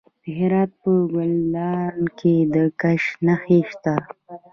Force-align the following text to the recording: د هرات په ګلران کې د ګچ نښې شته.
د 0.23 0.25
هرات 0.39 0.71
په 0.81 0.91
ګلران 1.13 1.97
کې 2.17 2.33
د 2.53 2.55
ګچ 2.81 3.03
نښې 3.25 3.59
شته. 3.69 3.93